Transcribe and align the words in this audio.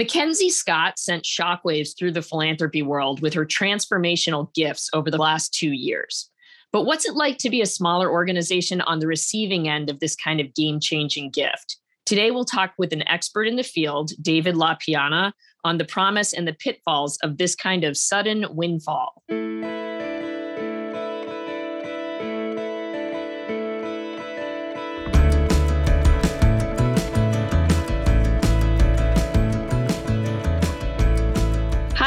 Mackenzie 0.00 0.48
Scott 0.48 0.98
sent 0.98 1.24
shockwaves 1.24 1.90
through 1.94 2.12
the 2.12 2.22
philanthropy 2.22 2.80
world 2.80 3.20
with 3.20 3.34
her 3.34 3.44
transformational 3.44 4.50
gifts 4.54 4.88
over 4.94 5.10
the 5.10 5.18
last 5.18 5.52
two 5.52 5.72
years. 5.72 6.30
But 6.72 6.86
what's 6.86 7.06
it 7.06 7.16
like 7.16 7.36
to 7.36 7.50
be 7.50 7.60
a 7.60 7.66
smaller 7.66 8.10
organization 8.10 8.80
on 8.80 9.00
the 9.00 9.06
receiving 9.06 9.68
end 9.68 9.90
of 9.90 10.00
this 10.00 10.16
kind 10.16 10.40
of 10.40 10.54
game 10.54 10.80
changing 10.80 11.32
gift? 11.32 11.76
Today, 12.06 12.30
we'll 12.30 12.46
talk 12.46 12.72
with 12.78 12.94
an 12.94 13.06
expert 13.08 13.46
in 13.46 13.56
the 13.56 13.62
field, 13.62 14.12
David 14.22 14.56
La 14.56 14.74
Piana, 14.74 15.34
on 15.64 15.76
the 15.76 15.84
promise 15.84 16.32
and 16.32 16.48
the 16.48 16.54
pitfalls 16.54 17.18
of 17.22 17.36
this 17.36 17.54
kind 17.54 17.84
of 17.84 17.94
sudden 17.94 18.46
windfall. 18.56 19.22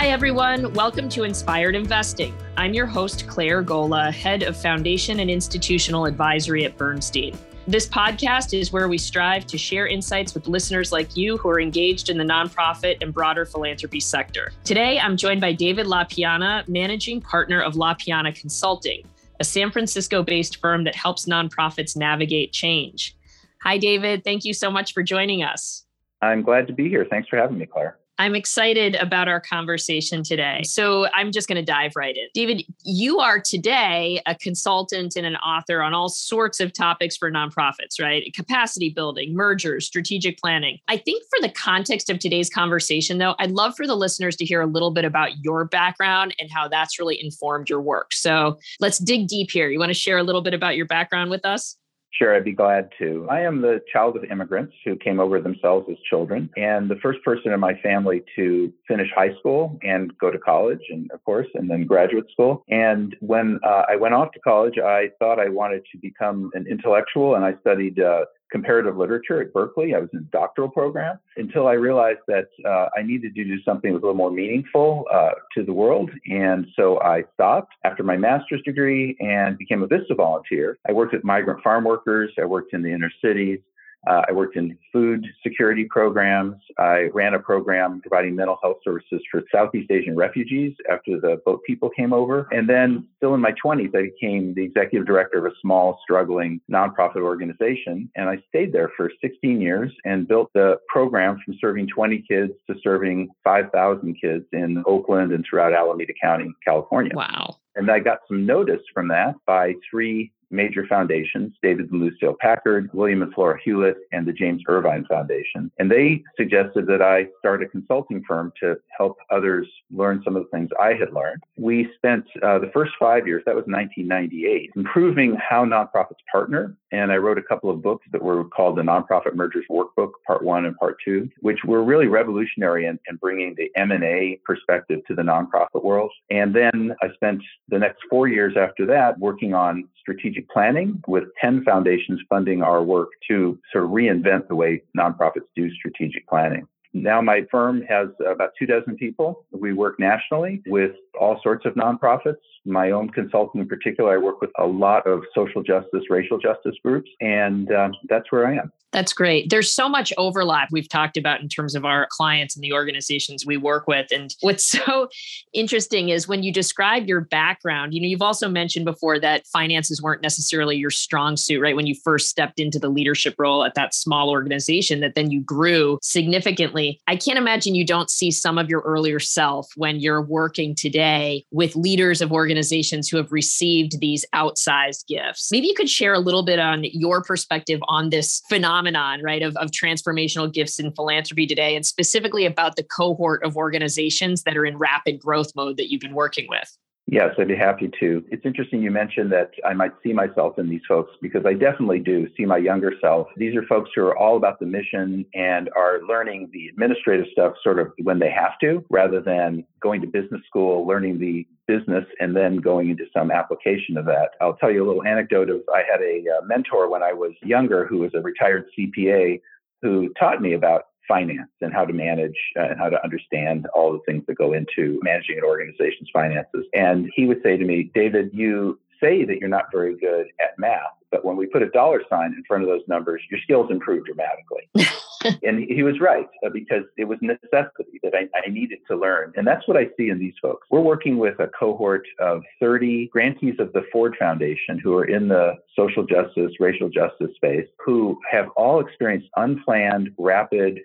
Hi, 0.04 0.10
everyone. 0.10 0.74
Welcome 0.74 1.08
to 1.08 1.24
Inspired 1.24 1.76
Investing. 1.76 2.36
I'm 2.58 2.74
your 2.74 2.86
host, 2.86 3.26
Claire 3.26 3.62
Gola, 3.62 4.12
head 4.12 4.44
of 4.44 4.58
Foundation 4.58 5.22
and 5.22 5.32
Institutional 5.32 6.06
Advisory 6.06 6.66
at 6.66 6.76
Bernstein. 6.76 7.38
This 7.68 7.88
podcast 7.88 8.54
is 8.54 8.74
where 8.74 8.90
we 8.90 8.98
strive 8.98 9.48
to 9.48 9.58
share 9.58 9.88
insights 9.88 10.34
with 10.34 10.50
listeners 10.50 10.92
like 10.92 11.16
you 11.16 11.38
who 11.38 11.48
are 11.48 11.62
engaged 11.62 12.10
in 12.10 12.18
the 12.18 12.24
nonprofit 12.26 12.98
and 13.00 13.14
broader 13.14 13.46
philanthropy 13.46 14.02
sector. 14.02 14.52
Today, 14.66 15.00
I'm 15.00 15.16
joined 15.16 15.40
by 15.40 15.54
David 15.54 15.88
La 15.88 16.04
Piana, 16.04 16.66
managing 16.68 17.22
partner 17.22 17.62
of 17.62 17.78
La 17.78 17.94
Piana 17.94 18.34
Consulting, 18.34 19.08
a 19.40 19.46
San 19.46 19.72
Francisco 19.72 20.22
based 20.22 20.58
firm 20.58 20.84
that 20.84 20.96
helps 20.96 21.28
nonprofits 21.28 21.96
navigate 21.96 22.52
change. 22.52 23.16
Hi, 23.62 23.78
David. 23.78 24.26
Thank 24.26 24.44
you 24.44 24.54
so 24.54 24.70
much 24.70 24.92
for 24.92 25.02
joining 25.02 25.44
us. 25.44 25.86
I'm 26.22 26.42
glad 26.42 26.68
to 26.68 26.74
be 26.74 26.90
here. 26.90 27.08
Thanks 27.10 27.30
for 27.30 27.38
having 27.38 27.58
me, 27.58 27.68
Claire. 27.68 27.98
I'm 28.20 28.36
excited 28.36 28.96
about 28.96 29.28
our 29.28 29.42
conversation 29.42 30.24
today. 30.24 30.62
So 30.64 31.08
I'm 31.16 31.32
just 31.32 31.48
going 31.48 31.56
to 31.58 31.66
dive 31.66 31.94
right 31.96 32.16
in. 32.16 32.28
David, 32.34 32.64
you 32.84 33.20
are 33.20 33.40
today 33.40 34.22
a 34.28 34.36
consultant 34.36 35.16
and 35.16 35.26
an 35.26 35.36
author 35.38 35.82
on 35.82 35.94
all 35.94 36.10
sorts 36.10 36.60
of 36.60 36.74
topics 36.74 37.18
for 37.18 37.32
nonprofits, 37.32 38.00
right? 38.00 38.32
Capacity 38.36 38.90
building, 38.90 39.34
mergers, 39.34 39.88
strategic 39.88 40.38
planning. 40.38 40.78
I 40.88 40.98
think 40.98 41.24
for 41.30 41.42
the 41.42 41.52
context 41.52 42.10
of 42.10 42.20
today's 42.20 42.50
conversation, 42.50 43.18
though, 43.18 43.36
I'd 43.40 43.52
love 43.52 43.76
for 43.76 43.88
the 43.88 43.96
listeners 43.96 44.36
to 44.38 44.46
hear 44.46 44.62
a 44.62 44.68
little 44.68 44.92
bit 44.92 45.06
about 45.06 45.44
your 45.44 45.66
background 45.66 46.36
and 46.40 46.52
how 46.52 46.68
that's 46.68 47.00
really 47.00 47.22
informed 47.22 47.70
your 47.70 47.82
work. 47.82 48.14
So 48.14 48.60
let's 48.80 49.00
dig 49.00 49.28
deep 49.28 49.50
here. 49.50 49.70
You 49.70 49.80
want 49.80 49.90
to 49.90 49.96
share 49.96 50.20
a 50.20 50.24
little 50.24 50.42
bit 50.42 50.54
about 50.54 50.76
your 50.76 50.86
background 50.86 51.32
with 51.32 51.46
us? 51.46 51.78
Sure, 52.14 52.36
I'd 52.36 52.44
be 52.44 52.54
glad 52.54 52.90
to. 53.00 53.28
I 53.30 53.42
am 53.42 53.62
the 53.62 53.82
child 53.92 54.16
of 54.16 54.24
immigrants 54.26 54.76
who 54.86 54.96
came 54.96 55.20
over 55.20 55.42
themselves 55.42 55.88
as 55.90 55.98
children 56.08 56.48
and 56.56 56.88
the 56.88 56.98
first 57.02 57.24
person 57.24 57.52
in 57.52 57.60
my 57.60 57.74
family 57.82 58.24
to 58.36 58.72
finish 58.88 59.08
high 59.16 59.34
school 59.40 59.80
and 59.82 60.16
go 60.20 60.30
to 60.30 60.38
college, 60.38 60.82
and 60.90 61.10
of 61.12 61.24
course, 61.24 61.48
and 61.56 61.70
then 61.72 61.88
graduate 61.88 62.26
school. 62.32 62.64
And 62.70 63.16
when 63.20 63.60
uh, 63.66 63.84
I 63.90 63.96
went 63.96 64.14
off 64.14 64.32
to 64.34 64.40
college, 64.42 64.76
I 64.78 65.10
thought 65.18 65.40
I 65.40 65.50
wanted 65.50 65.84
to 65.92 65.98
become 65.98 66.52
an 66.54 66.68
intellectual, 66.70 67.34
and 67.34 67.44
I 67.44 67.56
studied 67.62 68.00
uh, 68.00 68.26
comparative 68.54 68.96
literature 68.96 69.42
at 69.42 69.52
Berkeley. 69.52 69.96
I 69.96 70.00
was 70.00 70.10
in 70.14 70.20
a 70.20 70.32
doctoral 70.32 70.70
program 70.70 71.18
until 71.38 71.68
I 71.68 71.74
realized 71.74 72.20
that 72.28 72.50
uh, 72.64 72.88
I 72.96 73.02
needed 73.02 73.34
to 73.34 73.44
do 73.44 73.62
something 73.64 73.90
a 73.90 73.96
little 73.96 74.14
more 74.14 74.30
meaningful 74.30 75.06
uh, 75.12 75.32
to 75.56 75.64
the 75.66 75.74
world. 75.74 76.12
And 76.30 76.68
so 76.76 77.02
I 77.02 77.24
stopped 77.34 77.74
after 77.84 78.04
my 78.04 78.16
master's 78.16 78.62
degree 78.62 79.18
and 79.20 79.58
became 79.58 79.82
a 79.82 79.88
VISTA 79.88 80.14
volunteer. 80.14 80.78
I 80.88 80.92
worked 80.92 81.14
with 81.14 81.24
migrant 81.24 81.64
farm 81.64 81.84
workers. 81.84 82.32
I 82.40 82.46
worked 82.46 82.74
in 82.74 82.84
the 82.84 82.92
inner 82.92 83.12
cities. 83.24 83.60
Uh, 84.08 84.24
I 84.28 84.32
worked 84.32 84.58
in 84.58 84.78
food 84.92 85.26
security 85.42 85.86
programs. 85.86 86.56
I 86.78 87.10
ran 87.14 87.34
a 87.34 87.40
program 87.40 88.02
providing 88.02 88.36
mental 88.36 88.58
health 88.62 88.78
services 88.84 89.22
for 89.32 89.44
Southeast 89.52 89.90
Asian 89.92 90.16
refugees 90.16 90.76
after 90.90 91.20
the 91.20 91.42
boat 91.46 91.62
people 91.66 91.90
came 91.90 92.14
over. 92.14 92.48
And 92.52 92.68
then, 92.68 93.08
still 93.18 93.34
in 93.34 93.42
my 93.42 93.54
20s, 93.64 93.96
I 93.96 94.04
became 94.04 94.54
the 94.54 94.64
executive 94.64 95.08
director 95.08 95.38
of 95.40 95.46
a 95.46 95.56
small, 95.62 96.00
struggling 96.04 96.60
nonprofit 96.72 97.22
organization. 97.22 98.10
And 98.16 98.30
I 98.30 98.44
stayed 98.50 98.74
there 98.74 98.92
for 98.98 99.12
16 99.22 99.62
years 99.62 99.92
and 100.06 100.28
built 100.28 100.52
the 100.54 100.78
program 100.88 101.40
from 101.44 101.56
serving 101.62 101.88
20 101.88 102.24
kids 102.28 102.54
to 102.70 102.76
serving 102.84 103.30
5,000 103.44 104.18
kids 104.20 104.46
in 104.52 104.84
Oakland 104.86 105.32
and 105.32 105.46
throughout 105.50 105.74
Alameda 105.74 106.14
County, 106.22 106.52
California. 106.66 107.14
Wow. 107.16 107.58
And 107.76 107.90
I 107.90 108.00
got 108.00 108.20
some 108.28 108.46
notice 108.46 108.82
from 108.94 109.08
that 109.10 109.36
by 109.46 109.74
three 109.90 110.32
major 110.54 110.86
foundations, 110.88 111.54
David 111.62 111.92
and 111.92 112.00
Lucille 112.00 112.36
Packard, 112.40 112.90
William 112.94 113.24
and 113.24 113.34
Flora 113.34 113.60
Hewlett, 113.64 113.98
and 114.12 114.26
the 114.26 114.32
James 114.32 114.62
Irvine 114.68 115.06
Foundation. 115.10 115.72
And 115.80 115.92
they 115.92 116.24
suggested 116.38 116.86
that 116.88 117.02
I 117.02 117.28
start 117.40 117.64
a 117.64 117.68
consulting 117.68 118.24
firm 118.26 118.54
to 118.62 118.76
help 118.96 119.18
others 119.32 119.68
learn 119.92 120.22
some 120.24 120.36
of 120.36 120.44
the 120.44 120.50
things 120.50 120.70
I 120.80 120.94
had 120.94 121.12
learned. 121.12 121.44
We 121.58 121.90
spent 121.96 122.26
uh, 122.42 122.60
the 122.60 122.70
first 122.74 122.94
five 123.00 123.28
years, 123.28 123.44
that 123.46 123.56
was 123.56 123.66
1998, 123.66 124.72
improving 124.76 125.36
how 125.36 125.66
nonprofits 125.66 126.22
partner. 126.32 126.78
And 126.92 127.12
I 127.12 127.18
wrote 127.18 127.40
a 127.40 127.44
couple 127.44 127.72
of 127.72 127.82
books 127.82 128.06
that 128.12 128.22
were 128.22 128.44
called 128.46 128.78
the 128.78 128.84
Nonprofit 128.84 129.34
Mergers 129.34 129.66
Workbook, 129.70 130.12
Part 130.28 130.44
One 130.44 130.66
and 130.66 130.78
Part 130.78 130.98
Two, 131.04 131.28
which 131.40 131.60
were 131.66 131.84
really 131.84 132.08
revolutionary 132.08 132.86
in, 132.86 133.00
in 133.10 133.16
bringing 133.16 133.56
the 133.56 133.72
M&A 133.76 134.40
perspective 134.46 135.02
to 135.08 135.16
the 135.16 135.24
nonprofit 135.24 135.84
world. 135.84 136.12
And 136.30 136.56
then 136.56 136.96
I 137.02 137.12
spent 137.16 137.42
the 137.70 137.80
next 137.80 138.00
four 138.10 138.28
years 138.28 138.56
after 138.58 138.86
that 138.86 139.18
working 139.20 139.54
on 139.54 139.88
strategic 140.00 140.50
planning 140.50 141.02
with 141.08 141.24
10 141.42 141.64
foundations 141.64 142.20
funding 142.30 142.62
our 142.62 142.84
work 142.84 143.10
to 143.30 143.58
sort 143.72 143.86
of 143.86 143.92
reinvent 143.92 144.48
the 144.48 144.56
way 144.56 144.82
nonprofits 144.98 145.48
do 145.56 145.72
strategic 145.72 146.28
planning. 146.28 146.68
Now, 146.94 147.22
my 147.22 147.42
firm 147.50 147.82
has 147.90 148.10
about 148.26 148.52
two 148.58 148.68
dozen 148.68 148.96
people. 148.96 149.46
We 149.52 149.74
work 149.74 150.00
nationally 150.00 150.62
with 150.68 150.92
all 151.20 151.40
sorts 151.42 151.66
of 151.66 151.74
nonprofits. 151.74 152.36
My 152.66 152.92
own 152.92 153.10
consulting 153.10 153.62
in 153.62 153.68
particular, 153.68 154.14
I 154.14 154.18
work 154.18 154.42
with 154.42 154.52
a 154.60 154.68
lot 154.68 155.08
of 155.08 155.24
social 155.34 155.64
justice, 155.64 156.04
racial 156.10 156.38
justice 156.38 156.76
groups, 156.84 157.10
and 157.20 157.72
uh, 157.72 157.90
that's 158.10 158.32
where 158.32 158.46
I 158.46 158.56
am. 158.58 158.72
That's 158.94 159.12
great. 159.12 159.50
There's 159.50 159.74
so 159.74 159.90
much 159.90 160.14
overlap 160.20 160.70
we've 160.72 160.88
talked 160.88 161.18
about 161.18 161.42
in 161.42 161.50
terms 161.50 161.74
of 161.74 161.84
our 161.84 162.08
clients 162.12 162.56
and 162.56 162.64
the 162.64 162.74
organizations 162.74 163.44
we 163.44 163.58
work 163.58 163.88
with. 163.88 164.12
And 164.12 164.34
what's 164.42 164.64
so 164.64 165.10
interesting 165.52 166.10
is 166.10 166.28
when 166.28 166.44
you 166.44 166.54
describe 166.54 167.08
your 167.08 167.22
background, 167.22 167.94
you 167.94 168.02
know, 168.02 168.08
you've 168.08 168.22
also 168.22 168.48
mentioned 168.48 168.86
before 168.86 169.20
that 169.20 169.48
finances 169.48 170.02
weren't 170.02 170.22
necessarily 170.22 170.78
your 170.78 170.92
strong 170.92 171.36
suit, 171.36 171.60
right? 171.60 171.76
When 171.76 171.88
you 171.88 171.96
first 172.04 172.30
stepped 172.30 172.60
into 172.60 172.78
the 172.78 172.88
leadership 172.88 173.34
role 173.40 173.64
at 173.64 173.74
that 173.74 173.96
small 173.96 174.30
organization, 174.30 175.00
that 175.00 175.16
then 175.16 175.32
you 175.32 175.42
grew 175.42 175.98
significantly. 176.04 177.02
I 177.08 177.16
can't 177.16 177.40
imagine 177.40 177.74
you 177.74 177.86
don't 177.86 178.12
see 178.12 178.30
some 178.30 178.60
of 178.60 178.70
your 178.70 178.82
earlier 178.82 179.20
self 179.20 179.70
when 179.76 180.00
you're 180.00 180.22
working 180.22 180.76
today 180.76 181.46
with 181.52 181.76
leaders 181.76 182.22
of 182.22 182.32
organizations 182.32 183.10
who 183.10 183.18
have 183.18 183.32
received 183.32 184.00
these 184.00 184.24
outsized 184.36 185.08
gifts. 185.08 185.52
Maybe 185.52 185.66
you 185.66 185.74
could 185.74 185.90
share 185.90 186.14
a 186.14 186.20
little 186.20 186.44
bit 186.44 186.60
on 186.60 186.84
your 186.84 187.24
perspective 187.24 187.80
on 187.88 188.12
this 188.12 188.44
phenomenon 188.50 188.83
phenomenon, 188.84 189.22
right, 189.24 189.42
of, 189.42 189.56
of 189.58 189.72
transformational 189.72 190.52
gifts 190.52 190.80
in 190.80 190.92
philanthropy 190.92 191.48
today, 191.48 191.76
and 191.76 191.86
specifically 191.86 192.46
about 192.46 192.76
the 192.76 192.84
cohort 192.84 193.44
of 193.44 193.56
organizations 193.56 194.44
that 194.44 194.58
are 194.58 194.66
in 194.66 194.78
rapid 194.78 195.20
growth 195.20 195.52
mode 195.56 195.78
that 195.78 195.90
you've 195.90 196.02
been 196.02 196.14
working 196.14 196.48
with. 196.50 196.78
Yes, 197.08 197.36
I'd 197.38 197.50
be 197.50 197.56
happy 197.56 197.92
to. 198.00 198.24
It's 198.32 198.46
interesting 198.46 198.82
you 198.82 198.90
mentioned 198.90 199.32
that 199.34 199.52
I 199.66 199.74
might 199.74 199.92
see 200.02 200.14
myself 200.14 200.58
in 200.58 200.70
these 200.70 200.82
folks 200.88 201.12
because 201.22 201.46
I 201.46 201.54
definitely 201.54 202.00
do 202.00 202.30
see 202.38 202.46
my 202.46 202.58
younger 202.58 202.94
self. 203.02 203.28
These 203.36 203.58
are 203.58 203.64
folks 203.64 203.90
who 203.94 204.04
are 204.04 204.18
all 204.18 204.38
about 204.38 204.60
the 204.60 204.66
mission 204.66 205.26
and 205.34 205.70
are 205.76 206.00
learning 206.08 206.50
the 206.54 206.68
administrative 206.68 207.26
stuff 207.34 207.56
sort 207.62 207.80
of 207.80 207.92
when 208.02 208.20
they 208.20 208.32
have 208.32 208.58
to, 208.62 208.86
rather 208.90 209.20
than 209.20 209.66
going 209.82 210.00
to 210.00 210.08
business 210.08 210.42
school, 210.48 210.88
learning 210.88 211.20
the 211.20 211.46
business, 211.68 212.06
and 212.22 212.36
then 212.36 212.58
going 212.58 212.90
into 212.90 213.06
some 213.14 213.32
application 213.32 213.98
of 213.98 214.06
that. 214.06 214.32
I'll 214.40 214.56
tell 214.56 214.72
you 214.72 214.86
a 214.86 214.88
little 214.88 215.04
anecdote 215.04 215.50
of 215.50 215.62
I 215.74 215.84
had 215.90 216.02
a 216.02 216.24
uh, 216.38 216.46
mentor 216.46 216.90
when 216.90 217.04
I 217.04 217.12
was 217.12 217.34
younger 217.44 217.86
who 217.86 218.00
was 218.00 218.12
a 218.14 218.22
retired 218.22 218.66
CPA 218.78 219.42
who 219.82 220.10
taught 220.18 220.42
me 220.42 220.54
about 220.54 220.86
finance 221.08 221.50
and 221.62 221.74
how 221.74 221.86
to 221.86 221.94
manage 221.94 222.38
uh, 222.58 222.70
and 222.70 222.80
how 222.80 222.90
to 222.90 223.04
understand 223.04 223.68
all 223.74 223.92
the 223.92 224.00
things 224.06 224.24
that 224.28 224.36
go 224.36 224.54
into 224.54 225.00
managing 225.04 225.38
an 225.38 225.44
organization's 225.44 226.10
finances. 226.12 226.66
And 226.74 227.12
he 227.16 227.26
would 227.26 227.42
say 227.44 227.58
to 227.58 227.66
me, 227.66 227.92
David, 227.94 228.32
you 228.34 228.80
say 229.02 229.26
that 229.26 229.38
you're 229.40 229.50
not 229.50 229.66
very 229.72 229.98
good 229.98 230.28
at 230.40 230.58
math, 230.58 230.82
but 231.12 231.26
when 231.26 231.36
we 231.36 231.46
put 231.46 231.62
a 231.62 231.70
dollar 231.70 232.02
sign 232.10 232.34
in 232.34 232.44
front 232.48 232.64
of 232.64 232.70
those 232.70 232.84
numbers, 232.88 233.22
your 233.30 233.40
skills 233.42 233.70
improve 233.70 234.06
dramatically. 234.06 234.70
and 235.44 235.64
he 235.70 235.84
was 235.84 236.00
right 236.00 236.28
uh, 236.46 236.50
because 236.50 236.84
it 236.98 237.06
was 237.06 237.20
necessity 237.22 238.00
that 238.04 238.14
I, 238.14 238.28
I, 238.36 238.50
needed 238.50 238.80
to 238.88 238.96
learn. 238.96 239.34
And 239.36 239.46
that's 239.48 239.68
what 239.68 239.78
I 239.78 239.88
see 239.98 240.10
in 240.10 240.20
these 240.20 240.34
folks. 240.42 240.68
We're 240.70 240.82
working 240.82 241.18
with 241.18 241.40
a 241.40 241.48
cohort 241.48 242.06
of 242.20 242.44
30 242.60 243.08
grantees 243.08 243.56
of 243.60 243.72
the 243.74 243.84
Ford 243.92 244.16
Foundation 244.18 244.80
who 244.80 244.96
are 244.96 245.06
in 245.06 245.28
the 245.28 245.56
social 245.76 246.06
justice, 246.06 246.52
racial 246.60 246.90
justice 246.90 247.32
space, 247.36 247.68
who 247.84 248.20
have 248.30 248.50
all 248.56 248.80
experienced 248.80 249.30
unplanned, 249.36 250.10
rapid 250.18 250.80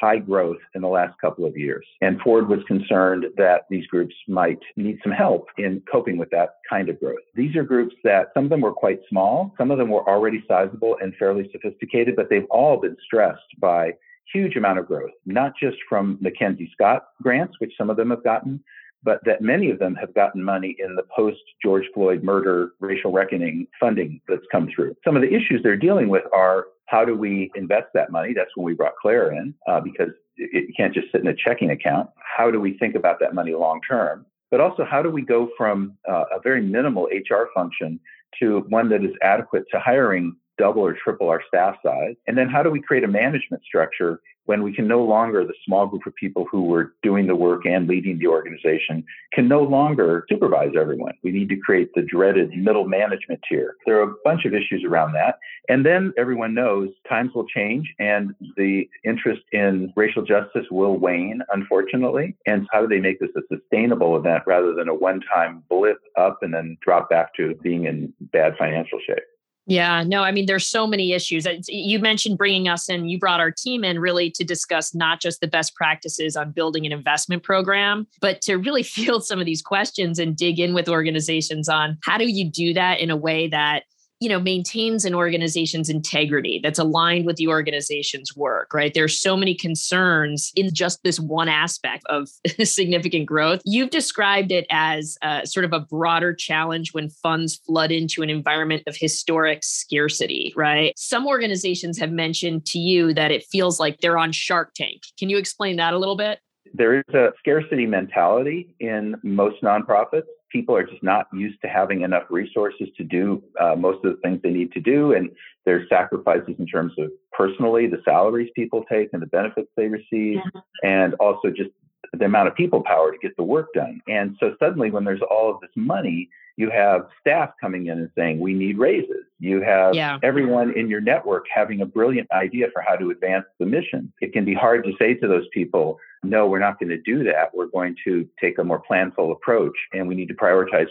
high 0.00 0.18
growth 0.18 0.58
in 0.74 0.82
the 0.82 0.88
last 0.88 1.18
couple 1.20 1.44
of 1.44 1.56
years. 1.56 1.86
And 2.00 2.20
Ford 2.20 2.48
was 2.48 2.60
concerned 2.66 3.26
that 3.36 3.62
these 3.70 3.86
groups 3.86 4.14
might 4.28 4.60
need 4.76 4.98
some 5.02 5.12
help 5.12 5.48
in 5.58 5.82
coping 5.90 6.18
with 6.18 6.30
that 6.30 6.56
kind 6.68 6.88
of 6.88 6.98
growth. 7.00 7.18
These 7.34 7.56
are 7.56 7.62
groups 7.62 7.94
that 8.04 8.28
some 8.34 8.44
of 8.44 8.50
them 8.50 8.60
were 8.60 8.72
quite 8.72 9.00
small, 9.08 9.54
some 9.58 9.70
of 9.70 9.78
them 9.78 9.88
were 9.88 10.08
already 10.08 10.44
sizable 10.48 10.96
and 11.00 11.14
fairly 11.16 11.48
sophisticated, 11.52 12.16
but 12.16 12.28
they've 12.30 12.46
all 12.50 12.78
been 12.78 12.96
stressed 13.04 13.58
by 13.58 13.92
huge 14.32 14.56
amount 14.56 14.78
of 14.78 14.86
growth, 14.86 15.12
not 15.24 15.52
just 15.60 15.76
from 15.88 16.18
McKenzie 16.18 16.70
Scott 16.72 17.04
grants, 17.22 17.54
which 17.58 17.72
some 17.78 17.90
of 17.90 17.96
them 17.96 18.10
have 18.10 18.24
gotten, 18.24 18.62
but 19.06 19.24
that 19.24 19.40
many 19.40 19.70
of 19.70 19.78
them 19.78 19.94
have 19.94 20.12
gotten 20.14 20.42
money 20.42 20.76
in 20.80 20.96
the 20.96 21.04
post 21.14 21.38
George 21.62 21.84
Floyd 21.94 22.24
murder 22.24 22.72
racial 22.80 23.12
reckoning 23.12 23.68
funding 23.78 24.20
that's 24.28 24.44
come 24.50 24.68
through. 24.74 24.96
Some 25.04 25.14
of 25.14 25.22
the 25.22 25.32
issues 25.32 25.62
they're 25.62 25.76
dealing 25.76 26.08
with 26.08 26.24
are 26.34 26.66
how 26.86 27.04
do 27.04 27.16
we 27.16 27.50
invest 27.54 27.86
that 27.94 28.10
money? 28.10 28.34
That's 28.34 28.50
when 28.56 28.66
we 28.66 28.74
brought 28.74 28.94
Claire 29.00 29.30
in 29.30 29.54
uh, 29.68 29.80
because 29.80 30.10
it, 30.36 30.50
it 30.68 30.76
can't 30.76 30.92
just 30.92 31.10
sit 31.12 31.20
in 31.20 31.28
a 31.28 31.34
checking 31.34 31.70
account. 31.70 32.10
How 32.36 32.50
do 32.50 32.60
we 32.60 32.76
think 32.78 32.96
about 32.96 33.20
that 33.20 33.32
money 33.32 33.54
long 33.54 33.80
term? 33.88 34.26
But 34.50 34.60
also, 34.60 34.84
how 34.84 35.02
do 35.02 35.10
we 35.10 35.22
go 35.22 35.50
from 35.56 35.96
uh, 36.08 36.24
a 36.36 36.40
very 36.42 36.60
minimal 36.60 37.04
HR 37.12 37.48
function 37.54 38.00
to 38.40 38.64
one 38.68 38.88
that 38.90 39.04
is 39.04 39.12
adequate 39.22 39.64
to 39.70 39.78
hiring 39.78 40.36
double 40.58 40.82
or 40.82 40.94
triple 40.94 41.28
our 41.28 41.42
staff 41.46 41.76
size? 41.82 42.14
And 42.26 42.36
then 42.36 42.48
how 42.48 42.62
do 42.62 42.70
we 42.70 42.80
create 42.80 43.04
a 43.04 43.08
management 43.08 43.62
structure 43.64 44.20
when 44.46 44.62
we 44.62 44.72
can 44.72 44.86
no 44.86 45.02
longer, 45.02 45.44
the 45.44 45.54
small 45.64 45.88
group 45.88 46.06
of 46.06 46.14
people 46.14 46.46
who 46.50 46.62
were 46.62 46.94
doing 47.02 47.26
the 47.26 47.34
work 47.34 47.66
and 47.66 47.88
leading 47.88 48.18
the 48.18 48.28
organization 48.28 49.04
can 49.32 49.48
no 49.48 49.62
longer 49.62 50.24
supervise 50.28 50.72
everyone? 50.78 51.14
We 51.22 51.32
need 51.32 51.48
to 51.48 51.56
create 51.56 51.90
the 51.94 52.02
dreaded 52.02 52.50
middle 52.50 52.86
management 52.86 53.40
tier. 53.48 53.74
There 53.86 53.98
are 54.00 54.10
a 54.10 54.14
bunch 54.24 54.44
of 54.44 54.54
issues 54.54 54.84
around 54.88 55.12
that. 55.14 55.38
And 55.68 55.84
then 55.84 56.12
everyone 56.16 56.54
knows 56.54 56.90
times 57.08 57.32
will 57.34 57.46
change 57.46 57.92
and 57.98 58.34
the 58.56 58.88
interest 59.04 59.42
in 59.52 59.92
racial 59.96 60.24
justice 60.24 60.66
will 60.70 60.96
wane, 60.96 61.40
unfortunately. 61.52 62.36
And 62.46 62.68
how 62.70 62.80
do 62.80 62.86
they 62.86 63.00
make 63.00 63.18
this 63.18 63.30
a 63.36 63.40
sustainable 63.52 64.16
event 64.16 64.44
rather 64.46 64.74
than 64.74 64.88
a 64.88 64.94
one 64.94 65.20
time 65.34 65.64
blip 65.68 65.98
up 66.16 66.38
and 66.42 66.54
then 66.54 66.76
drop 66.82 67.10
back 67.10 67.34
to 67.34 67.56
being 67.62 67.86
in 67.86 68.12
bad 68.20 68.54
financial 68.56 69.00
shape? 69.04 69.24
Yeah, 69.68 70.04
no, 70.06 70.22
I 70.22 70.30
mean, 70.30 70.46
there's 70.46 70.66
so 70.66 70.86
many 70.86 71.12
issues. 71.12 71.44
You 71.66 71.98
mentioned 71.98 72.38
bringing 72.38 72.68
us 72.68 72.88
in, 72.88 73.08
you 73.08 73.18
brought 73.18 73.40
our 73.40 73.50
team 73.50 73.82
in 73.82 73.98
really 73.98 74.30
to 74.30 74.44
discuss 74.44 74.94
not 74.94 75.20
just 75.20 75.40
the 75.40 75.48
best 75.48 75.74
practices 75.74 76.36
on 76.36 76.52
building 76.52 76.86
an 76.86 76.92
investment 76.92 77.42
program, 77.42 78.06
but 78.20 78.40
to 78.42 78.56
really 78.56 78.82
field 78.84 79.24
some 79.24 79.40
of 79.40 79.46
these 79.46 79.62
questions 79.62 80.20
and 80.20 80.36
dig 80.36 80.60
in 80.60 80.72
with 80.72 80.88
organizations 80.88 81.68
on 81.68 81.98
how 82.04 82.16
do 82.16 82.30
you 82.30 82.48
do 82.48 82.72
that 82.74 83.00
in 83.00 83.10
a 83.10 83.16
way 83.16 83.48
that 83.48 83.84
you 84.20 84.28
know 84.28 84.40
maintains 84.40 85.04
an 85.04 85.14
organization's 85.14 85.88
integrity 85.88 86.60
that's 86.62 86.78
aligned 86.78 87.26
with 87.26 87.36
the 87.36 87.48
organization's 87.48 88.34
work 88.36 88.72
right? 88.72 88.92
There's 88.94 89.18
so 89.18 89.36
many 89.36 89.54
concerns 89.54 90.52
in 90.54 90.72
just 90.74 91.02
this 91.02 91.18
one 91.18 91.48
aspect 91.48 92.04
of 92.06 92.28
significant 92.62 93.26
growth. 93.26 93.60
You've 93.64 93.90
described 93.90 94.52
it 94.52 94.66
as 94.70 95.16
uh, 95.22 95.44
sort 95.44 95.64
of 95.64 95.72
a 95.72 95.80
broader 95.80 96.34
challenge 96.34 96.92
when 96.92 97.08
funds 97.08 97.56
flood 97.56 97.92
into 97.92 98.22
an 98.22 98.30
environment 98.30 98.82
of 98.86 98.96
historic 98.96 99.64
scarcity 99.64 100.52
right? 100.56 100.92
Some 100.96 101.26
organizations 101.26 101.98
have 101.98 102.10
mentioned 102.10 102.66
to 102.66 102.78
you 102.78 103.14
that 103.14 103.30
it 103.30 103.44
feels 103.50 103.80
like 103.80 104.00
they're 104.00 104.18
on 104.18 104.32
shark 104.32 104.74
tank. 104.74 105.02
Can 105.18 105.28
you 105.28 105.38
explain 105.38 105.76
that 105.76 105.94
a 105.94 105.98
little 105.98 106.16
bit? 106.16 106.40
There 106.74 106.98
is 106.98 107.14
a 107.14 107.28
scarcity 107.38 107.86
mentality 107.86 108.74
in 108.80 109.16
most 109.22 109.62
nonprofits 109.62 110.26
people 110.50 110.76
are 110.76 110.84
just 110.84 111.02
not 111.02 111.26
used 111.32 111.60
to 111.62 111.68
having 111.68 112.02
enough 112.02 112.24
resources 112.30 112.88
to 112.96 113.04
do 113.04 113.42
uh, 113.60 113.74
most 113.76 114.04
of 114.04 114.14
the 114.14 114.20
things 114.22 114.40
they 114.42 114.50
need 114.50 114.72
to 114.72 114.80
do. 114.80 115.12
And 115.12 115.30
there's 115.64 115.88
sacrifices 115.88 116.54
in 116.58 116.66
terms 116.66 116.92
of 116.98 117.10
personally 117.32 117.86
the 117.86 118.00
salaries 118.04 118.50
people 118.54 118.84
take 118.90 119.10
and 119.12 119.20
the 119.20 119.26
benefits 119.26 119.68
they 119.76 119.88
receive, 119.88 120.38
yeah. 120.54 120.60
and 120.82 121.14
also 121.14 121.48
just 121.48 121.70
the 122.12 122.24
amount 122.24 122.48
of 122.48 122.54
people 122.54 122.82
power 122.82 123.12
to 123.12 123.18
get 123.18 123.36
the 123.36 123.42
work 123.42 123.72
done. 123.74 124.00
And 124.08 124.36
so 124.40 124.54
suddenly, 124.58 124.90
when 124.90 125.04
there's 125.04 125.22
all 125.30 125.52
of 125.52 125.60
this 125.60 125.70
money, 125.74 126.28
you 126.56 126.70
have 126.70 127.08
staff 127.20 127.50
coming 127.60 127.86
in 127.86 127.98
and 127.98 128.10
saying, 128.16 128.40
We 128.40 128.54
need 128.54 128.78
raises. 128.78 129.24
You 129.38 129.60
have 129.60 129.94
yeah. 129.94 130.18
everyone 130.22 130.72
in 130.76 130.88
your 130.88 131.00
network 131.00 131.44
having 131.52 131.82
a 131.82 131.86
brilliant 131.86 132.30
idea 132.32 132.68
for 132.72 132.80
how 132.80 132.96
to 132.96 133.10
advance 133.10 133.44
the 133.58 133.66
mission. 133.66 134.12
It 134.20 134.32
can 134.32 134.44
be 134.44 134.54
hard 134.54 134.84
to 134.84 134.92
say 134.98 135.14
to 135.14 135.28
those 135.28 135.46
people, 135.52 135.98
No, 136.28 136.46
we're 136.46 136.58
not 136.58 136.78
going 136.78 136.90
to 136.90 137.00
do 137.00 137.24
that. 137.24 137.54
We're 137.54 137.66
going 137.66 137.96
to 138.04 138.28
take 138.40 138.58
a 138.58 138.64
more 138.64 138.82
planful 138.90 139.32
approach 139.32 139.76
and 139.92 140.08
we 140.08 140.14
need 140.14 140.28
to 140.28 140.34
prioritize 140.34 140.88